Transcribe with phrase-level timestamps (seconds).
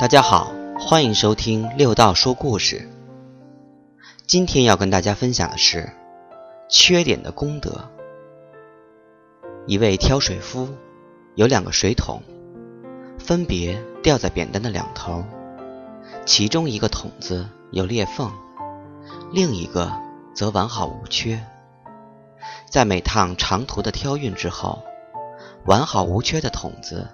[0.00, 2.88] 大家好，欢迎收听六道说故事。
[4.26, 5.92] 今天要跟大家分享的是
[6.70, 7.86] 缺点的功德。
[9.66, 10.70] 一位挑水夫
[11.34, 12.22] 有两个水桶，
[13.18, 15.22] 分别吊在扁担的两头，
[16.24, 18.32] 其中一个桶子有裂缝，
[19.30, 19.92] 另一个
[20.34, 21.44] 则完好无缺。
[22.70, 24.82] 在每趟长途的挑运之后，
[25.66, 27.06] 完好无缺的桶子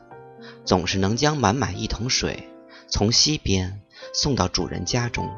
[0.64, 2.48] 总是能将满满一桶水
[2.88, 3.80] 从西边
[4.12, 5.28] 送到主人家中。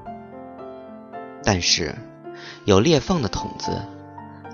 [1.42, 1.94] 但是，
[2.64, 3.70] 有裂缝的桶子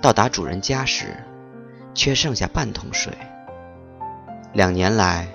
[0.01, 1.23] 到达主人家时，
[1.93, 3.13] 却剩下半桶水。
[4.53, 5.27] 两年来，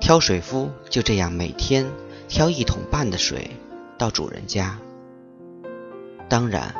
[0.00, 1.90] 挑水夫就这样每天
[2.28, 3.50] 挑一桶半的水
[3.98, 4.78] 到主人家。
[6.28, 6.74] 当然，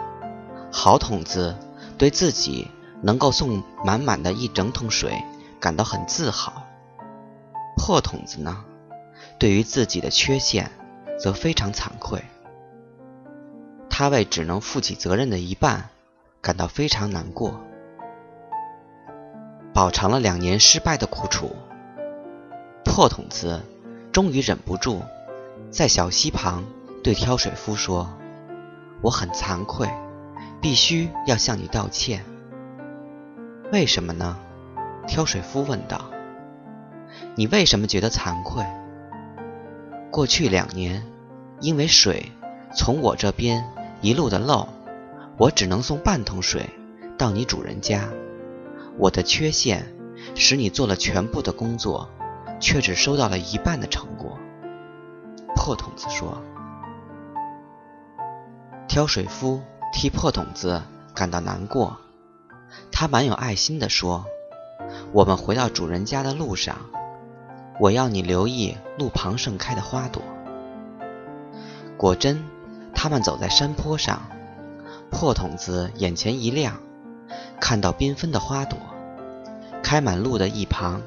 [0.73, 1.57] 好桶子
[1.99, 2.69] 对自己。
[3.05, 5.25] 能够送满满的一整桶水，
[5.59, 6.63] 感到很自豪。
[7.77, 8.65] 破桶子呢，
[9.43, 10.71] 对于自己的缺陷，
[11.19, 12.23] 则非常惭愧。
[13.91, 15.89] 他为只能负起责任的一半，
[16.41, 17.61] 感到非常难过。
[19.75, 21.57] 饱尝了两年失败的苦楚，
[22.85, 23.61] 破桶子
[24.13, 25.03] 终于忍不住，
[25.73, 26.63] 在小溪旁
[27.03, 28.17] 对挑水夫说
[29.03, 29.91] ：“我很惭愧，
[30.61, 32.25] 必须要向你道歉。”
[33.73, 34.39] 为什么呢？
[35.09, 36.05] 挑水夫问道。
[37.35, 38.65] “你为什么觉得惭愧？”
[40.13, 41.03] 过去两年，
[41.63, 42.31] 因为水
[42.77, 43.65] 从我这边
[44.03, 44.69] 一路的漏，
[45.39, 46.69] 我只能送半桶水
[47.17, 48.11] 到你主人家。
[48.99, 49.97] 我的缺陷
[50.35, 52.11] 使你做了全部的工作，
[52.61, 54.39] 却只收到了一半的成果。”
[55.57, 56.43] 破桶子说。
[58.87, 59.63] 挑水夫
[59.95, 60.83] 替破桶子
[61.15, 61.97] 感到难过。
[62.91, 64.27] 他蛮有爱心地说
[65.13, 66.77] ：“我们回到主人家的路上，
[67.79, 70.23] 我要你留意路旁盛开的花朵。”
[71.97, 72.45] 果真，
[72.95, 74.23] 他们走在山坡上，
[75.11, 76.81] 破筒子眼前一亮，
[77.61, 78.79] 看到缤纷的花朵
[79.83, 81.03] 开满路的一旁，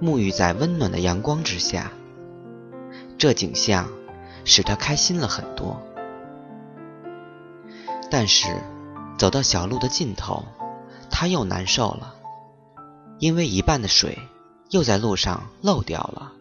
[0.00, 1.92] 沐浴在温暖的阳光之下。
[3.18, 3.88] 这景象
[4.44, 5.82] 使他开心了很多，
[8.10, 8.48] 但是。
[9.18, 10.44] 走到小路的尽头，
[11.10, 12.14] 他又难受了，
[13.18, 14.16] 因为一半的水
[14.70, 16.32] 又在路上漏掉了。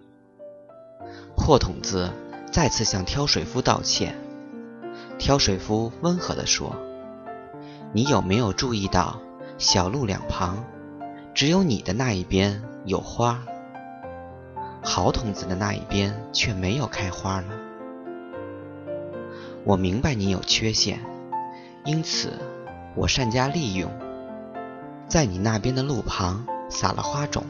[1.35, 2.11] 破桶子
[2.51, 4.15] 再次向挑水夫道歉，
[5.17, 6.75] 挑水夫温和地说
[7.93, 9.19] ：“你有没有注意到
[9.57, 10.63] 小路两旁，
[11.33, 13.43] 只有你的那一边有花，
[14.83, 17.53] 好桶子的那一边却没有开花呢？
[19.63, 20.99] 我明白你有缺陷，
[21.85, 22.33] 因此。”
[22.95, 23.91] 我善加利用，
[25.07, 27.43] 在你那边的路旁撒了花种。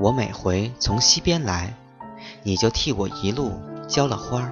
[0.00, 1.74] 我每回从西边来，
[2.44, 4.50] 你就替我一路浇了花儿。